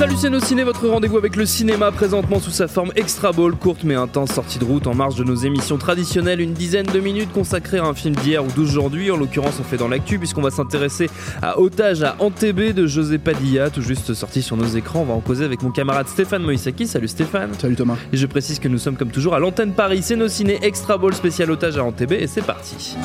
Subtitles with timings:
[0.00, 3.84] Salut nos ciné, votre rendez-vous avec le cinéma présentement sous sa forme extra ball, courte
[3.84, 7.30] mais intense sortie de route en marge de nos émissions traditionnelles, une dizaine de minutes
[7.34, 10.50] consacrées à un film d'hier ou d'aujourd'hui, en l'occurrence on fait dans l'actu puisqu'on va
[10.50, 11.10] s'intéresser
[11.42, 15.12] à Otage à Antébé de José Padilla, tout juste sorti sur nos écrans, on va
[15.12, 17.50] en causer avec mon camarade Stéphane Moïsaki, salut Stéphane.
[17.58, 17.96] Salut Thomas.
[18.10, 20.96] Et je précise que nous sommes comme toujours à l'antenne Paris, c'est nos ciné extra
[20.96, 22.96] ball spécial Otage à Antébé et c'est parti.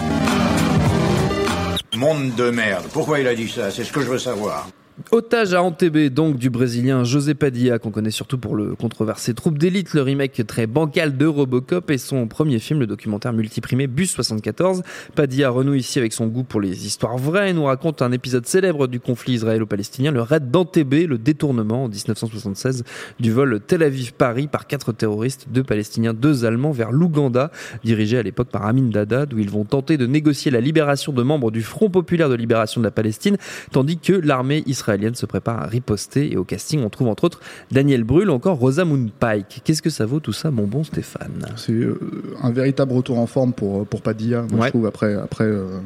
[1.97, 2.85] Monde de merde.
[2.93, 3.69] Pourquoi il a dit ça?
[3.69, 4.69] C'est ce que je veux savoir.
[5.11, 9.57] Otage à Antébé, donc du brésilien José Padilla, qu'on connaît surtout pour le controversé Troupe
[9.57, 14.11] d'élite, le remake très bancal de Robocop et son premier film, le documentaire multiprimé Bus
[14.11, 14.83] 74.
[15.13, 18.45] Padilla renoue ici avec son goût pour les histoires vraies et nous raconte un épisode
[18.45, 22.85] célèbre du conflit israélo-palestinien, le raid d'Antébé, le détournement en 1976
[23.19, 27.51] du vol Tel Aviv-Paris par quatre terroristes, deux Palestiniens, deux Allemands vers l'Ouganda,
[27.83, 31.21] dirigé à l'époque par Amin Dada, où ils vont tenter de négocier la libération de
[31.21, 33.35] membres du Front populaire de libération de la Palestine,
[33.73, 37.23] tandis que l'armée israélienne israélienne se prépare à riposter et au casting on trouve entre
[37.23, 37.39] autres
[37.71, 39.61] Daniel Brühl, encore Rosamund Pike.
[39.63, 41.45] Qu'est-ce que ça vaut tout ça, mon bon Stéphane?
[41.55, 41.99] C'est euh,
[42.41, 44.85] un véritable retour en forme pour, pour Padilla, moi, je trouve.
[44.85, 45.79] Après, après euh,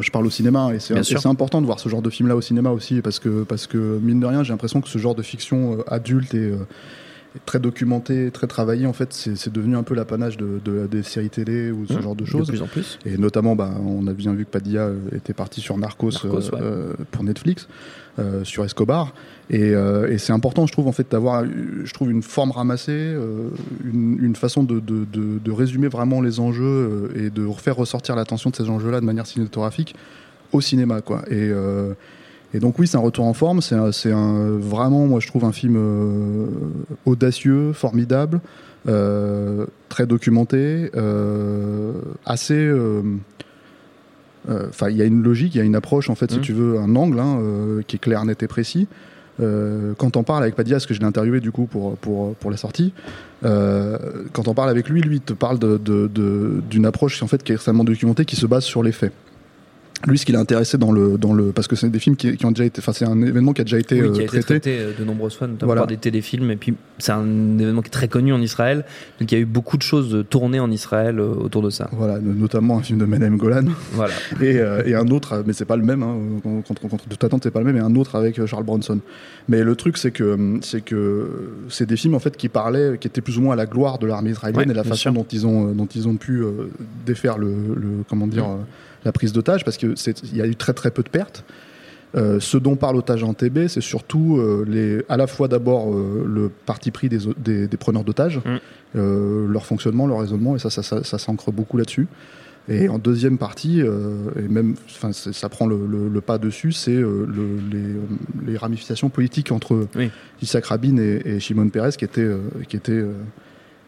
[0.00, 2.70] je parle au cinéma et c'est important de voir ce genre de film-là au cinéma
[2.70, 5.78] aussi parce que, parce que mine de rien, j'ai l'impression que ce genre de fiction
[5.78, 6.52] euh, adulte et
[7.46, 8.86] très documenté, très travaillé.
[8.86, 12.16] En fait, c'est devenu un peu l'apanage de, des séries télé ou ce mmh, genre
[12.16, 12.46] de choses.
[12.46, 12.98] De plus en plus.
[13.04, 16.10] Et notamment, bah, on a bien vu que Padilla était parti sur Narcos,
[17.10, 17.68] pour Netflix.
[18.20, 19.12] Euh, sur Escobar.
[19.52, 23.48] Euh, et, c'est important, je trouve, en fait, d'avoir, je trouve, une forme ramassée, euh,
[23.82, 28.70] une, façon de, de, résumer vraiment les enjeux et de faire ressortir l'attention de ces
[28.70, 29.96] enjeux-là de manière cinématographique
[30.52, 31.22] au cinéma, quoi.
[31.28, 31.50] Et,
[32.54, 33.60] et donc oui, c'est un retour en forme.
[33.60, 35.76] C'est, vraiment, moi, je trouve un film
[37.04, 38.40] audacieux, formidable,
[39.88, 40.90] très documenté,
[42.24, 42.72] assez
[44.48, 46.38] euh, enfin, il y a une logique, il y a une approche, en fait, si
[46.38, 46.42] mmh.
[46.42, 48.88] tu veux, un angle hein, euh, qui est clair, net et précis.
[49.40, 52.34] Euh, quand on parle avec Padilla, parce que je l'ai interviewé du coup pour, pour,
[52.36, 52.92] pour la sortie,
[53.42, 57.42] quand on parle avec lui, lui il te parle d'une de, de, approche en fait
[57.42, 59.12] qui est extrêmement documentée, qui se base sur les faits
[60.06, 62.36] lui, ce qui l'a intéressé dans le, dans le, parce que c'est des films qui,
[62.36, 64.24] qui, ont déjà été, enfin, c'est un événement qui a déjà été, oui, qui a
[64.24, 64.78] été traité.
[64.78, 66.50] Euh, de nombreuses fois, notamment par des téléfilms.
[66.50, 68.84] Et puis, c'est un événement qui est très connu en Israël.
[69.20, 71.88] Donc, il y a eu beaucoup de choses tournées en Israël euh, autour de ça.
[71.92, 73.64] Voilà, notamment un film de Menem Golan.
[73.92, 74.14] Voilà.
[74.40, 76.16] et, euh, et, un autre, mais c'est pas le même, hein,
[76.66, 79.00] contre, contre toute attente, c'est pas le même, et un autre avec Charles Bronson.
[79.48, 83.06] Mais le truc, c'est que, c'est que, c'est des films, en fait, qui parlaient, qui
[83.06, 85.46] étaient plus ou moins à la gloire de l'armée israélienne et la façon dont ils
[85.46, 86.42] ont, dont ils ont pu
[87.06, 88.46] défaire le, le comment dire,
[89.04, 89.94] la prise d'otage, parce qu'il
[90.32, 91.44] y a eu très très peu de pertes.
[92.16, 95.92] Euh, ce dont parle Otage en TB, c'est surtout euh, les, à la fois d'abord
[95.92, 97.18] euh, le parti pris des,
[97.66, 99.48] des, preneurs d'otages, mm.
[99.48, 102.06] leur fonctionnement, leur raisonnement, et ça, ça, ça, s'ancre beaucoup là-dessus.
[102.68, 104.74] Et en deuxième partie, et même,
[105.12, 110.10] ça prend le, pas dessus, c'est les, les, ramifications politiques entre oui.
[110.40, 112.30] Isaac Rabin et, et Shimon Peres, qui étaient,
[112.68, 113.04] qui étaient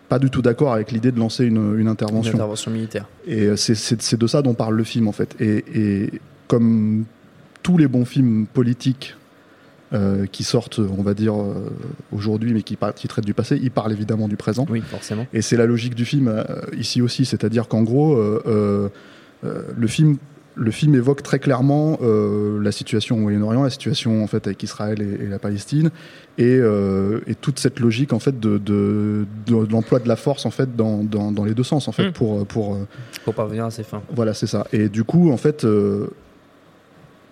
[0.09, 2.33] pas du tout d'accord avec l'idée de lancer une, intervention.
[2.33, 3.07] Une intervention militaire.
[3.27, 5.37] Et euh, c'est de ça dont parle le film en fait.
[5.41, 6.11] Et,
[6.47, 7.05] comme
[7.63, 9.17] tous les bons films politiques
[9.93, 11.71] euh, qui sortent, on va dire, euh,
[12.13, 14.67] aujourd'hui, mais qui, qui, traitent du passé, ils parlent évidemment du présent.
[14.71, 15.27] Oui, forcément.
[15.33, 16.45] Et c'est la logique du film
[16.79, 18.91] ici aussi, c'est-à-dire qu'en gros, le
[19.89, 20.19] film
[20.57, 24.63] le film évoque très clairement euh, la situation au Moyen-Orient, la situation en fait avec
[24.63, 25.91] Israël et, la Palestine,
[26.41, 29.27] euh, et, toute cette logique en fait de, de,
[29.71, 32.13] l'emploi de la force en fait dans, dans, les deux sens en fait hmm.
[32.13, 32.89] pour pour euh,
[33.25, 34.03] pour parvenir à ses fins.
[34.11, 34.67] Voilà, c'est ça.
[34.73, 35.67] Et du coup, en fait,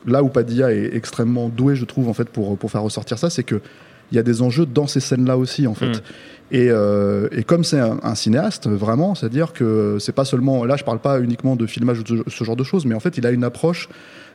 [0.07, 3.31] là où Padilla est extrêmement doué, je trouve en fait pour pour faire ressortir ça,
[3.31, 3.61] c'est que
[4.13, 5.89] il y a des enjeux dans ces scènes-là aussi, en fait.
[5.89, 6.01] Hmm.
[6.53, 10.65] Euh, et, comme c'est un, cinéaste, vraiment, c'est-à-dire que c'est pas seulement.
[10.65, 13.01] Là, je parle pas uniquement de filmage ou de ce genre de choses, mais en
[13.01, 13.89] fait, il a une approche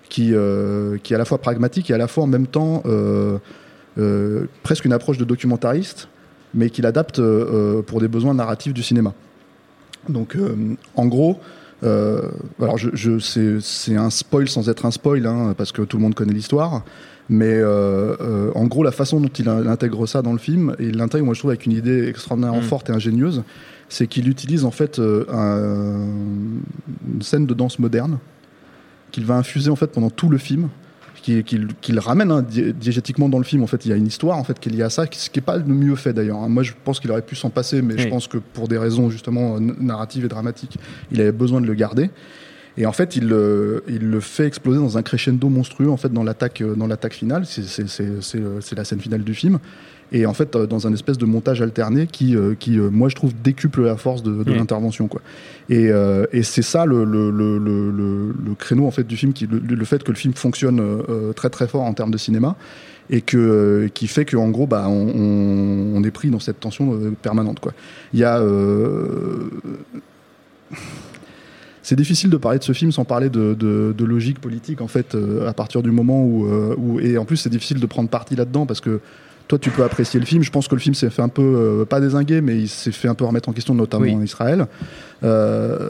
[0.09, 2.84] qui, euh, qui est à la fois pragmatique et à la fois en même temps
[2.88, 3.38] euh,
[4.63, 6.09] presque une approche de documentariste,
[6.53, 7.22] mais qu'il adapte
[7.86, 9.13] pour des besoins narratifs du cinéma.
[10.10, 10.36] Donc,
[10.95, 11.39] en gros.
[11.83, 13.19] Alors, je,
[13.59, 16.83] c'est un spoil sans être un spoil, hein, parce que tout le monde connaît l'histoire.
[17.29, 20.85] Mais euh, euh, en gros, la façon dont il intègre ça dans le film, et
[20.85, 22.63] il l'intègre, moi je trouve, avec une idée extraordinairement mm.
[22.63, 23.43] forte et ingénieuse,
[23.87, 25.25] c'est qu'il utilise en fait euh,
[27.07, 28.17] une scène de danse moderne
[29.11, 30.69] qu'il va infuser en fait pendant tout le film
[31.21, 33.63] qu'il ramène hein, diégétiquement dans le film.
[33.63, 35.30] En fait, il y a une histoire en fait qui est liée à ça, ce
[35.30, 36.39] qui n'est pas le mieux fait d'ailleurs.
[36.39, 36.50] Hein.
[36.50, 39.10] Moi, je pense qu'il aurait pu s'en passer, mais je pense que pour des raisons
[39.10, 40.77] justement narratives et dramatiques,
[41.12, 42.10] il avait besoin de le garder.
[42.77, 43.24] Et en fait, il,
[43.88, 47.45] il le fait exploser dans un crescendo monstrueux en fait dans l'attaque dans l'attaque finale.
[47.45, 49.60] C'est la scène finale du film.
[50.11, 53.83] Et en fait dans un espèce de montage alterné qui, qui moi je trouve décuple
[53.83, 55.21] la force de, l'intervention quoi.
[55.69, 55.89] Et,
[56.31, 60.03] et c'est ça le, le, le, le, créneau en fait du film, qui, le, fait
[60.03, 60.81] que le film fonctionne
[61.35, 62.56] très très fort en termes de cinéma
[63.11, 67.59] et que qui fait qu'en gros bah on, on, est pris dans cette tension permanente
[67.59, 67.73] quoi.
[68.13, 68.41] Il y a
[71.89, 75.15] c'est difficile de parler de ce film sans parler de, de, logique politique en fait
[75.15, 78.09] euh, à partir du moment où, euh, où et en plus c'est difficile de prendre
[78.09, 79.00] parti là-dedans parce que
[79.50, 81.42] toi tu peux apprécier le film je pense que le film s'est fait un peu
[81.42, 84.68] euh, pas désinguer mais il s'est fait un peu remettre en question notamment en Israël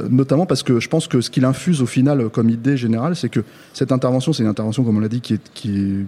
[0.09, 3.29] notamment parce que je pense que ce qu'il infuse au final comme idée générale c'est
[3.29, 3.41] que
[3.73, 6.05] cette intervention c'est une intervention comme on l'a dit qui est, qui est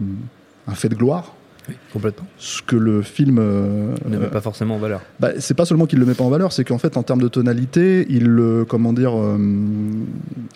[0.67, 1.35] un fait de gloire
[1.93, 2.25] complètement.
[2.37, 5.01] Ce que le film euh, ne met pas forcément en valeur.
[5.19, 7.21] Bah, c'est pas seulement qu'il le met pas en valeur, c'est qu'en fait en termes
[7.21, 9.37] de tonalité, il le comment dire, euh,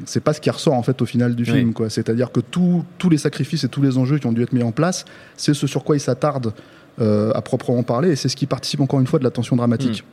[0.06, 1.90] c'est pas ce qui ressort en fait au final du film, quoi.
[1.90, 4.72] C'est-à-dire que tous les sacrifices et tous les enjeux qui ont dû être mis en
[4.72, 5.06] place,
[5.38, 6.52] c'est ce sur quoi il s'attarde euh,
[7.00, 10.04] à proprement parler, et c'est ce qui participe encore une fois de la tension dramatique.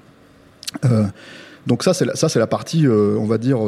[0.83, 1.09] Hmm.
[1.67, 3.59] donc ça c'est la, ça c'est la partie, on va dire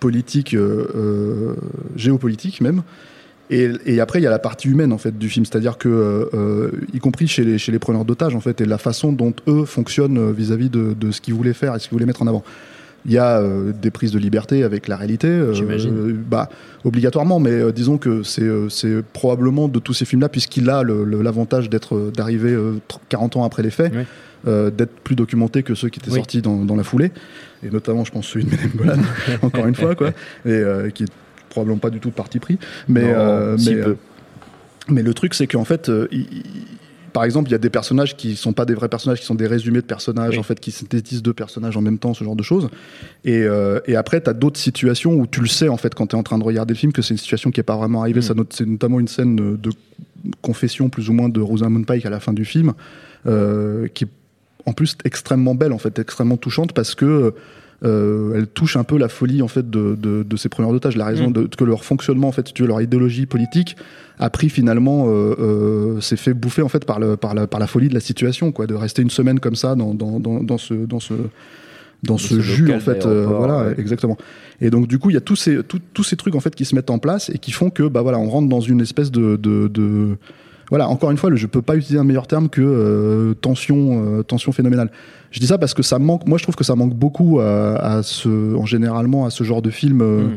[0.00, 0.56] politique,
[1.96, 2.82] géopolitique même.
[3.50, 6.30] Et, après, il y a la partie humaine en fait du film, c'est-à-dire que, euh,
[6.34, 9.34] euh, y compris chez les, chez les preneurs d'otages en fait, et la façon dont
[9.48, 12.22] eux fonctionnent euh, vis-à-vis de, de, ce qu'ils voulaient faire et ce qu'ils voulaient mettre
[12.22, 12.42] en avant.
[13.06, 13.42] Il y a
[13.80, 15.28] des prises de liberté avec la réalité,
[16.30, 16.48] bah
[16.84, 22.56] obligatoirement, mais disons que c'est probablement de tous ces films-là, puisqu'il a l'avantage d'être d'arriver
[23.10, 23.92] 40 ans après les faits.
[24.46, 27.12] d'être plus documenté que ceux qui étaient sortis dans, dans, la foulée,
[27.62, 29.02] et notamment, je pense, celui de Médem Golan,
[29.42, 30.10] encore une fois, quoi,
[30.46, 30.62] et
[30.94, 31.12] qui est
[31.54, 32.58] probablement pas du tout de parti pris.
[32.88, 33.94] Mais, euh, mais, euh,
[34.88, 36.08] mais, le truc, c'est qu'en fait, euh,
[37.14, 39.36] par exemple, il y a des personnages qui sont pas des vrais personnages, qui sont
[39.36, 42.34] des résumés de personnages, en fait, qui synthétisent deux personnages en même temps, ce genre
[42.34, 42.68] de choses.
[43.24, 43.46] Et,
[43.86, 46.18] et après, tu as d'autres situations où tu le sais, en fait, quand tu es
[46.18, 48.18] en train de regarder le film, que c'est une situation qui est pas vraiment arrivée.
[48.20, 48.44] Mm.
[48.50, 49.70] C'est notamment une scène de
[50.42, 52.74] confession, plus ou moins, de Rosamund Pike à la fin du film,
[53.24, 54.08] qui est
[54.66, 57.32] en plus extrêmement belle, en fait, extrêmement touchante, parce que
[57.82, 60.96] euh, elle touche un peu la folie en fait de, de, de ces preneurs d'otages,
[60.96, 61.32] la raison mm.
[61.32, 63.76] de, que leur fonctionnement en fait, tu veux, leur idéologie politique
[64.18, 67.60] a pris finalement, euh, euh, s'est fait bouffer en fait par, le, par, la, par
[67.60, 70.42] la folie de la situation, quoi, de rester une semaine comme ça dans, dans, dans,
[70.42, 71.14] dans ce, dans ce
[72.02, 74.18] dans ce jus en fait euh, voilà exactement.
[74.60, 76.66] Et donc du coup il y a tous ces tous ces trucs en fait qui
[76.66, 79.10] se mettent en place et qui font que bah voilà on rentre dans une espèce
[79.10, 80.18] de, de, de
[80.70, 84.22] voilà, encore une fois, je peux pas utiliser un meilleur terme que euh, tension, euh,
[84.22, 84.90] tension phénoménale.
[85.30, 86.26] Je dis ça parce que ça manque.
[86.26, 89.70] Moi, je trouve que ça manque beaucoup à, ce, en généralement, à ce genre de
[89.70, 90.36] film, euh,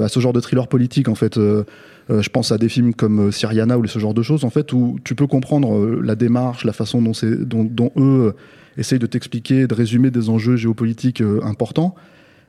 [0.00, 0.02] mm.
[0.02, 1.38] à ce genre de thriller politique, en fait.
[1.38, 4.98] je pense à des films comme Syriana ou ce genre de choses, en fait, où
[5.04, 8.34] tu peux comprendre la démarche, la façon dont, dont, dont eux
[8.76, 11.94] essayent de t'expliquer, de résumer des enjeux géopolitiques importants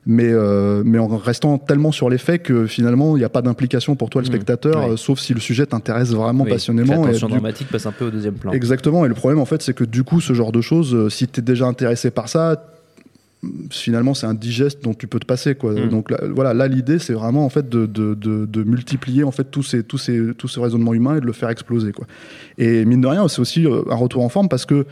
[0.06, 3.42] mais, euh, mais en restant tellement sur les faits que finalement il n'y a pas
[3.42, 4.30] d'implication pour toi le mmh.
[4.30, 7.06] spectateur, euh, sauf si le sujet t'intéresse vraiment passionnément.
[7.06, 8.52] La dramatique passe un peu au deuxième plan.
[8.52, 11.10] Exactement, et le problème en fait c'est que du coup ce genre de choses, euh,
[11.10, 12.64] si tu es déjà intéressé par ça,
[13.70, 15.72] finalement c'est un digeste dont tu peux te passer quoi.
[15.72, 15.88] Mmh.
[15.88, 19.32] Donc là, voilà, là l'idée c'est vraiment en fait de, de, de, de, multiplier en
[19.32, 22.06] fait tous ces tous ces tous ces raisonnements humains et de le faire exploser quoi.
[22.56, 24.86] Et mine de rien, c'est aussi un retour en forme parce que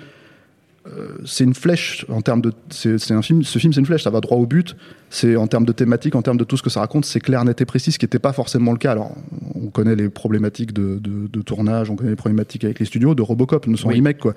[1.25, 2.53] c'est une flèche en termes de.
[2.71, 3.43] C'est un film.
[3.43, 4.05] Ce film, c'est une flèche.
[4.05, 4.77] Ça va droit au but.
[5.11, 7.43] C'est en termes de thématique, en termes de tout ce que ça raconte, c'est clair,
[7.45, 8.93] net et précis, ce qui n'était pas forcément le cas.
[8.93, 9.15] Alors,
[9.55, 11.01] on connaît les problématiques de,
[11.43, 14.35] tournage, on connaît les problématiques avec les studios de Robocop, nous son remake, quoi,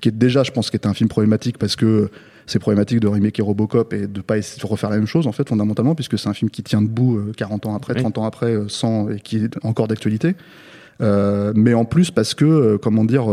[0.00, 2.08] qui est déjà, je pense, qui est un film problématique parce que
[2.46, 5.32] c'est problématique de remake Robocop et de pas essayer de refaire la même chose, en
[5.32, 8.24] fait, fondamentalement, puisque c'est un film qui tient debout 40 euh, ans après, 30 ans
[8.24, 10.36] après, euh, sans et qui est encore d'actualité.
[11.00, 13.24] mais en plus parce que, comment dire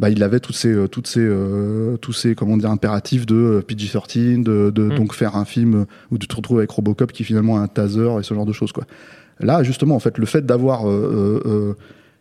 [0.00, 3.34] bah, il avait tous ces, euh, toutes ces, euh, tous ces comment dire, impératifs de
[3.34, 4.94] euh, PG-13, de, de mm.
[4.94, 8.08] donc faire un film où tu te retrouves avec Robocop qui finalement a un taser
[8.18, 8.72] et ce genre de choses.
[8.72, 8.84] Quoi.
[9.40, 10.86] Là, justement, en fait, le fait d'avoir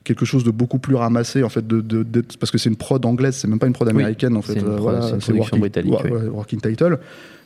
[0.04, 3.06] quelque chose de beaucoup plus ramassé en fait de, de, parce que c'est une prod
[3.06, 5.94] anglaise c'est même pas une prod américaine en fait c'est voilà, c'est working, britannique
[6.32, 7.00] working title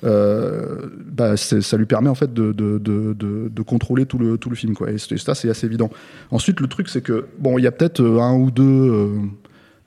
[0.04, 0.78] euh,
[1.12, 4.76] bah, ça lui permet en fait de, de, de, contrôler tout le tout le film
[4.76, 5.90] quoi et, ça c'est assez évident
[6.30, 9.18] ensuite le truc c'est que bon il y a peut-être un ou deux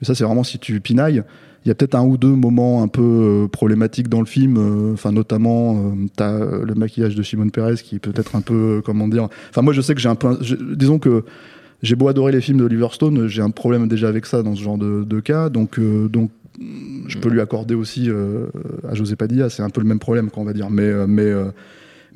[0.00, 1.22] mais ça, c'est vraiment si tu pinailles.
[1.64, 4.56] Il y a peut-être un ou deux moments un peu euh, problématiques dans le film,
[4.56, 8.82] euh, enfin notamment euh, t'as le maquillage de Simone Perez qui peut être un peu
[8.84, 9.28] comment dire.
[9.50, 10.38] Enfin moi je sais que j'ai un peu,
[10.76, 11.24] disons que
[11.82, 14.62] j'ai beau adorer les films d'Oliver Stone, j'ai un problème déjà avec ça dans ce
[14.62, 16.30] genre de, de cas, donc donc
[17.08, 18.10] je peux lui accorder aussi
[18.88, 21.32] à José Padilla, c'est un peu le même problème, qu'on va dire, mais mais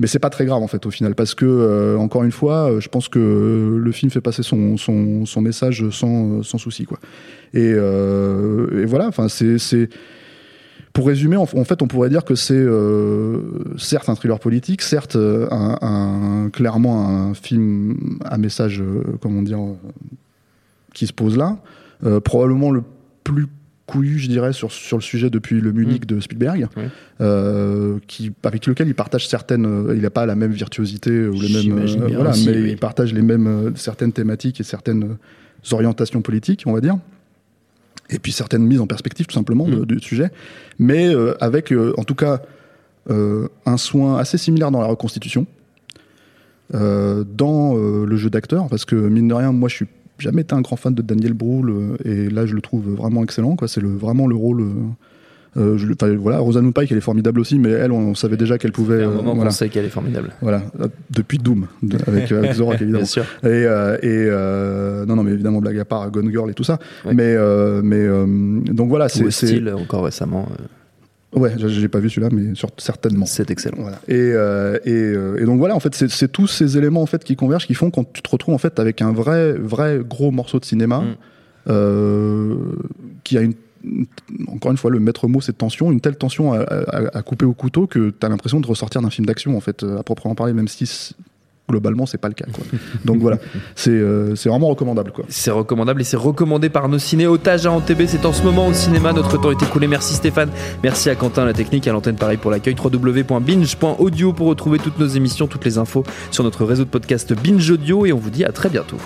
[0.01, 2.73] mais c'est pas très grave en fait au final parce que euh, encore une fois
[2.73, 6.99] euh, je pense que le film fait passer son, son, message sans, sans souci quoi
[7.55, 9.89] et, euh, et voilà enfin c'est
[10.93, 12.67] pour résumer, en, fait, on pourrait dire que c'est
[13.79, 18.83] certes un thriller politique, certes un, clairement un film à message,
[19.21, 19.61] comment dire,
[20.93, 21.59] qui se pose là.
[22.05, 22.83] Euh, probablement le
[23.25, 23.47] plus
[23.91, 26.69] couillu, je dirais, sur, sur le sujet depuis le Munich de Spielberg,
[27.21, 29.67] euh, qui, avec lequel il partage certaines.
[29.67, 31.63] euh, il n'a pas la même virtuosité ou les mêmes.
[31.63, 32.71] J'imagine bien voilà, aussi, mais oui.
[32.73, 36.97] il partage les mêmes euh, certaines thématiques et certaines euh, orientations politiques, on va dire.
[38.11, 39.85] Et puis certaines mises en perspective, tout simplement, Mm.
[39.87, 40.31] du sujet.
[40.79, 42.43] Mais euh, avec, euh, en tout cas,
[43.11, 45.47] euh, un soin assez similaire dans la reconstitution.
[46.75, 49.87] Euh, dans euh, le jeu d'acteur, parce que mine de rien, moi je suis
[50.21, 53.23] jamais été un grand fan de Daniel Brühl, euh, et là je le trouve vraiment
[53.23, 53.57] excellent.
[53.57, 53.69] Quoi.
[53.69, 54.61] C'est le, vraiment le rôle.
[54.61, 54.73] euh,
[55.57, 55.87] euh, je
[56.17, 59.03] voilà, Rosamund Pike, elle est formidable aussi, mais elle, on, savait déjà qu'elle pouvait.
[59.03, 60.31] Euh, voilà, qu'on sait qu'elle est formidable.
[60.41, 60.63] voilà,
[61.11, 62.99] depuis Doom, de- avec, avec Zorak évidemment.
[62.99, 63.25] Bien sûr.
[63.43, 66.79] Et, euh, et non, non, mais évidemment, blague à part, Gone Girl et tout ça.
[67.05, 67.15] Ouais.
[67.15, 67.37] Mais,
[67.83, 68.07] mais
[68.73, 69.25] donc voilà, c'est.
[69.25, 70.49] Hostile, encore récemment.
[71.35, 73.25] Ouais, j'ai j'ai pas vu celui-là, mais sur- certainement.
[73.27, 73.77] C'est excellent.
[73.81, 74.01] Voilà.
[74.09, 77.23] Et, euh, et, euh, et donc voilà, en fait, c'est- tous ces éléments en fait
[77.23, 80.33] qui convergent, qui font quand tu te retrouves en fait avec un vrai, vrai gros
[80.33, 81.15] morceau de cinéma Mm.
[81.69, 82.57] euh,
[83.25, 83.55] qui a une
[84.49, 87.47] encore une fois, le maître mot, c'est tension, une telle tension à, à- à couper
[87.47, 90.35] au couteau que tu as l'impression de ressortir d'un film d'action, en fait, à proprement
[90.35, 91.15] parler, même si
[91.71, 92.47] globalement, c'est pas le cas.
[93.05, 93.39] Donc voilà,
[93.75, 95.13] c'est euh, vraiment recommandable.
[95.29, 98.07] C'est recommandable et c'est recommandé par nos ciné otages à Antébé.
[98.07, 99.13] C'est en ce moment au cinéma.
[99.13, 99.87] Notre temps est écoulé.
[99.87, 100.51] Merci Stéphane.
[100.83, 102.75] Merci à Quentin, la technique, à l'antenne pareil pour l'accueil.
[102.83, 107.71] www.binge.audio pour retrouver toutes nos émissions, toutes les infos sur notre réseau de podcast Binge
[107.71, 108.07] Audio.
[108.07, 108.97] Et on vous dit à très bientôt.